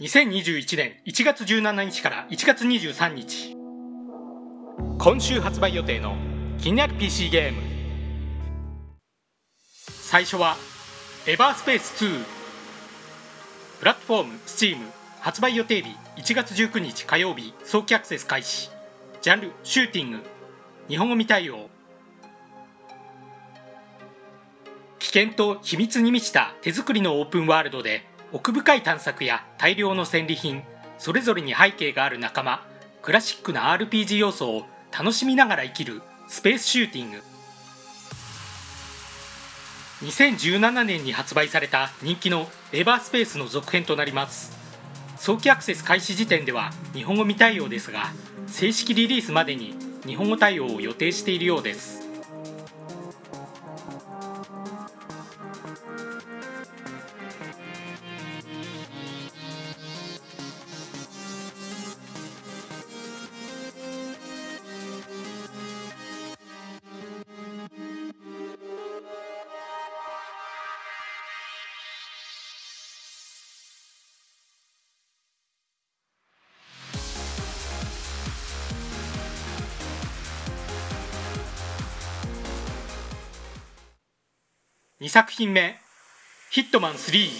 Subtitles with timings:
[0.00, 3.56] 2021年1月17日から1月23日。
[4.96, 6.14] 今週発売予定の
[6.56, 7.60] 気になる PC ゲーム。
[9.76, 10.54] 最初は
[11.26, 12.24] エバースペース2
[13.80, 14.76] プラットフォーム Steam
[15.18, 18.70] 発売予定日1月19日火曜日早期アクセス開始。
[19.20, 20.18] ジャンルシューティング。
[20.86, 21.70] 日本語未対応。
[25.00, 30.62] 危険と秘密に満ちた手作りのオープンワールドで奥深い探索や大量の戦利品
[30.98, 32.62] それぞれに背景がある仲間
[33.00, 34.66] クラシックな RPG 要素を
[34.96, 37.22] 楽しみながら生きるスペースシューティング。
[40.04, 44.56] 2017年に発売された人気のエバースペースの続編となります。
[45.16, 48.12] 早期アクセス開始時点では日本語未対応ですが
[48.46, 49.74] 正式リリースまでに
[50.06, 52.07] 日本語対応を予定しているようです。
[85.00, 85.76] 2作品目
[86.50, 87.30] 「ヒットマン3」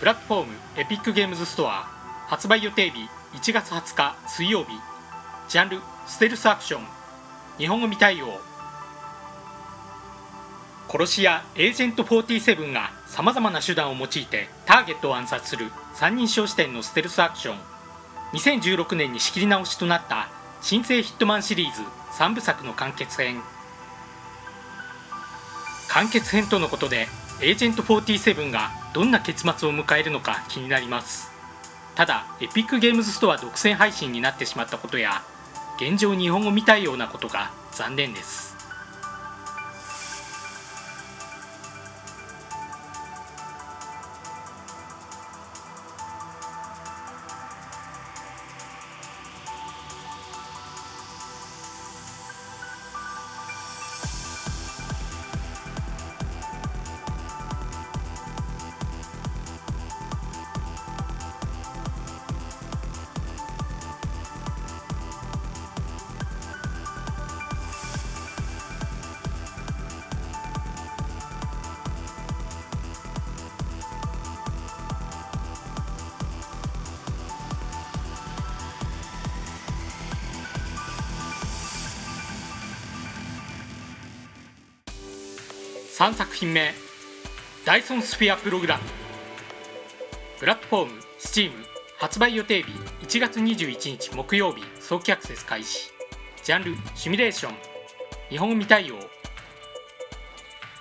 [0.00, 1.86] プラットフォームエピックゲームズストア。
[2.26, 4.70] 発売予定日1月20日水曜日。
[5.48, 6.86] ジャンルステルスアクション。
[7.58, 8.40] 日本語未対応。
[10.88, 17.60] 殺し屋エージェント47がさまざまな手段を用いてターゲットを暗殺する三人称視点のステルスアクション。
[18.32, 21.80] 2016年に仕切り直しとなった新生ヒットマンシリーズ
[22.18, 23.40] 3部作の完結編。
[25.96, 27.08] 完結編とのことで
[27.40, 31.30] エージェント47がどんな結末を迎えるのか気になります。
[31.94, 35.22] ただエピックゲームズストア独占配信になってしまったことや
[35.80, 38.55] 現状日本語見たいようなことが残念です。
[85.96, 86.74] 3作品目
[87.64, 88.82] ダイソンスフィアプログラム。
[90.38, 91.52] プラットフォーム Steam
[91.96, 92.62] 発売予定
[93.00, 95.90] 日1月21日木曜日早期アクセス開始。
[96.44, 97.54] ジャンルシミュレーション。
[98.28, 98.96] 日本未対応。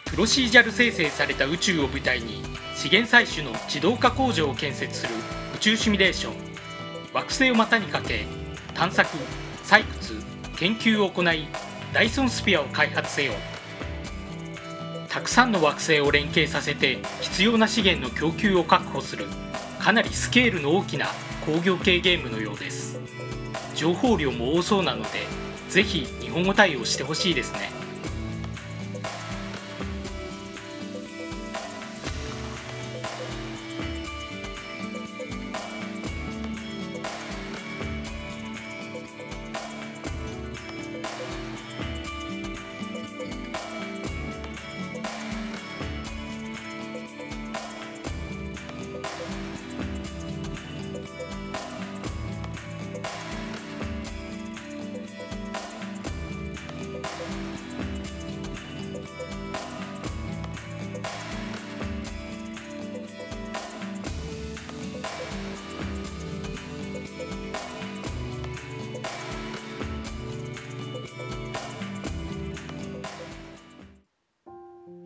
[0.04, 2.44] プロシージャル生成された宇宙を舞台に
[2.76, 5.14] 資源採取の自動化工場を建設する
[5.56, 6.34] 宇宙シミュレーション。
[7.14, 8.26] 惑星を股にかけ
[8.74, 9.18] 探索
[9.64, 10.22] 採掘
[10.58, 11.48] 研究を行い
[11.94, 13.32] ダイソンスフィアを開発せよ。
[15.16, 19.24] たくさんの惑星を連携させて必要な資源の供給を確保する
[19.80, 21.08] かなりスケールの大きな
[21.46, 23.00] 工業系ゲームのようです。
[23.76, 25.22] 情報量も多そうなので
[25.70, 27.85] ぜひ日本語対応してほしいですね。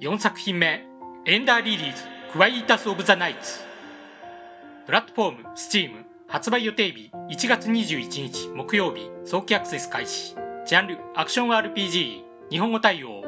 [0.02, 0.86] 4作品目
[1.26, 3.60] エンダーリリーズクワイータス・オブ・ザ・ナイツ。
[4.86, 10.36] プラットフォーム Steam 発売予定日1月21日木曜日早期アクセス開始。
[10.66, 13.24] ジャンルアクション RPG 日本語対応。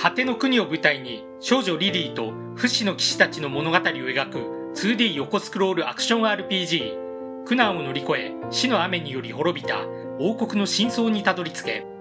[0.00, 9.80] 果ての国を舞台に少女リリーと不死の騎士たちの物語を描く 2D 横スクロールアクション RPG 苦難を乗り越え死の雨により滅びた
[10.20, 11.93] 王国の真相にたどり着け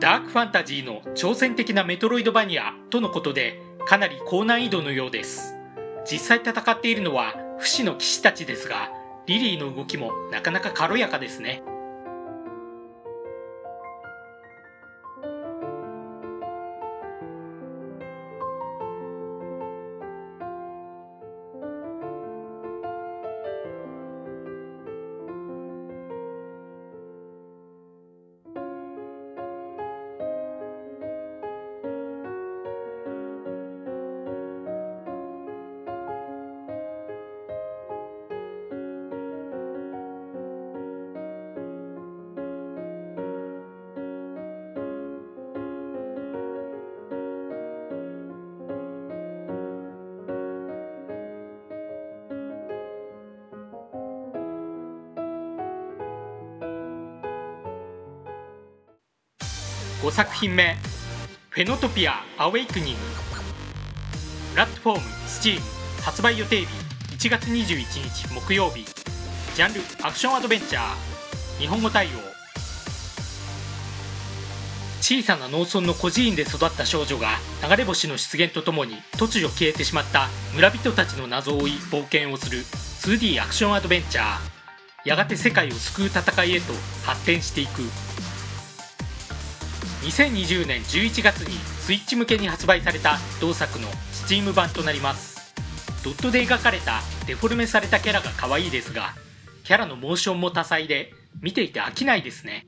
[0.00, 5.56] ダークファンタジーの挑戦的なメトロイドバニアとのことでかなり高難易度のようです。
[6.08, 8.92] 実際戦っているのは不死の騎士たちですが
[9.26, 11.62] リリーの動きもなかなか軽やかですね。
[60.02, 60.76] 5作品目
[61.50, 63.00] 「フェノトピア・アウェイクニング」
[64.52, 65.60] プラットフォーム STEAM
[66.02, 66.66] 発売予定日
[67.28, 68.84] 1月21日木曜日。
[69.56, 71.60] ジャンルアクションアドベンチャー。
[71.60, 72.10] 日本語対応。
[75.00, 82.58] 小さな農村の孤児院で育った少女が流れ星の出現とともに突如消えてしまった村人たちの謎を追い冒険をする
[83.02, 85.08] 2D アクションアドベンチャー。
[85.08, 86.72] やがて世界を救う戦いへと
[87.04, 87.82] 発展していく。
[90.08, 95.54] 2020年11月にスイッチ向けに発売された同作の Steam 版となります。
[96.02, 99.14] ドットで描かれたデフォルメされたキャラが可愛いですが
[99.64, 101.12] キャラのモーションも多彩で
[101.42, 102.66] 見ていて飽きないですね。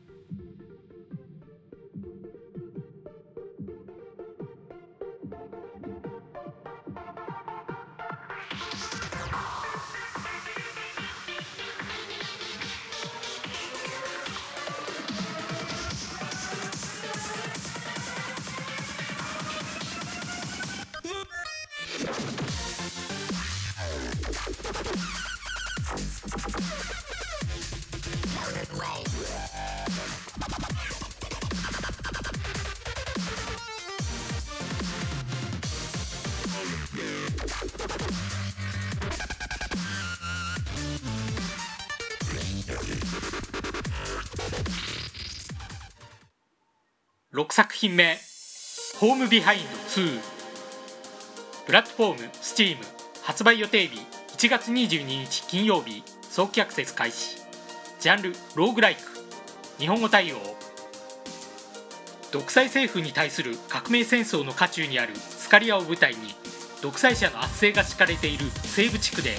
[47.40, 48.18] 6作品目
[49.00, 49.68] 「ホームビハインド
[50.02, 50.20] 2」
[51.64, 52.76] プラットフォーム STEAM
[53.22, 53.98] 発売予定日
[54.36, 56.04] 1月22日金曜日。
[56.28, 57.38] 早期アクセス開始。
[57.98, 59.00] ジャンルローグライク。
[59.78, 60.36] 日本語対応。
[62.30, 66.34] 独裁政府に対する革命戦争の渦中にあるスカリアを舞台に
[66.82, 69.38] 独裁者の圧政が敷かれている西部地区で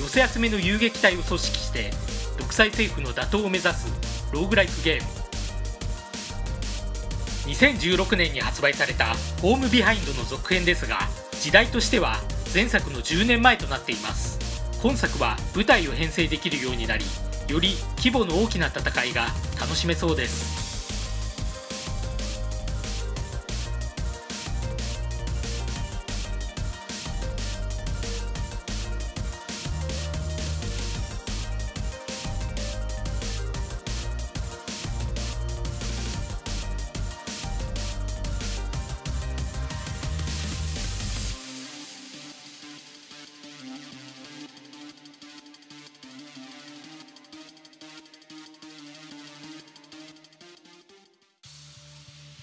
[0.00, 1.90] 寄せ集めの遊撃隊を組織して
[2.38, 3.92] 独裁政府の打倒を目指す
[4.32, 5.21] ローグライクゲーム。
[7.46, 11.08] 2016年に発売された「ホームビハインド」の続編ですが
[11.40, 12.20] 時代としては
[12.54, 14.38] 前作の10年前となっています。
[14.82, 17.04] 今作は舞台を編成できるようになり
[17.46, 19.28] より規模の大きな戦いが
[19.60, 20.61] 楽しめそうです。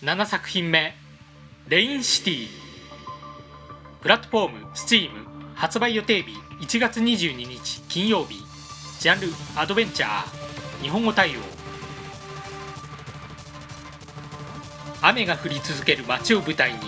[0.02, 0.94] 7作品目
[1.68, 2.48] 「レインシティ」
[4.02, 5.10] プラットフォーム STEAM
[5.56, 8.42] 発売予定日1月22日金曜日。
[9.02, 9.28] ジャンル
[9.58, 10.82] アドベンチャー。
[10.82, 11.42] 日本語対応。
[15.02, 16.80] 雨が降り続ける街を舞台に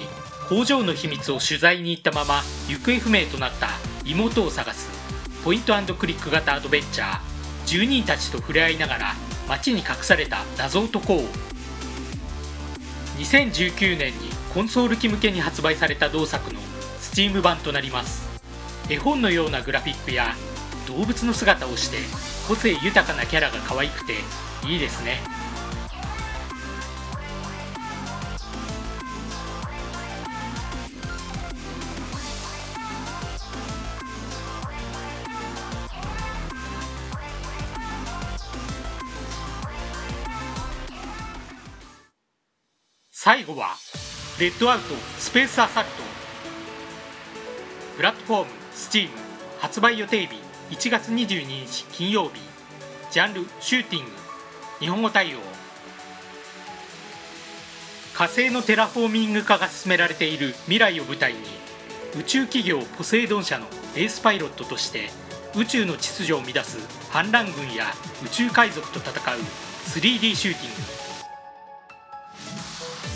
[0.47, 3.71] 工場の秘密を取材に行ったまま行方不明となった
[4.05, 4.89] 妹を探す。
[5.43, 7.19] ポイントクリック型アドベンチャー。
[7.65, 9.15] 住人たちと触れ合いながら
[9.49, 11.50] 街に隠された謎を解こう。
[13.21, 16.59] 2019年にコンソール機向けに発売された同作の
[16.99, 18.27] Steam 版となります。
[18.89, 20.33] 絵本のようなグラフィックや
[20.87, 21.97] 動物の姿をして
[22.47, 24.13] 個性豊かなキャラが可愛くて
[24.67, 25.19] いいですね。
[44.41, 45.93] Redout: Space Assault。
[47.95, 49.09] プラットフォーム STEAM
[49.59, 50.33] 発売予定日
[50.71, 52.41] 1月22日金曜日。
[53.11, 54.11] ジャンルシューティング
[54.79, 55.37] 日本語対応。
[58.15, 61.39] 火星のテラフォーミング化が進められている未来を舞台に
[62.19, 65.11] 宇宙企業ポセイドン社のエースパイロットとして
[65.55, 66.79] 宇宙の秩序を乱す
[67.11, 67.93] 反乱軍や
[68.25, 69.13] 宇宙海賊と戦う
[69.85, 71.10] 3D シューティング。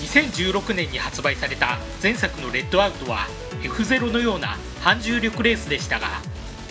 [0.05, 3.27] 2016年に発売された前作のレッドアウトは
[3.61, 6.07] F0 のような反重力レースでしたが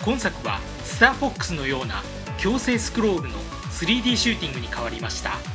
[0.03, 2.01] 今作はスターフォックスのような
[2.37, 3.35] 強制スクロールの
[3.71, 5.54] 3D シューティングに変わりました。